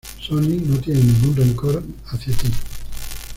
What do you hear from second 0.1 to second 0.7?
Sonny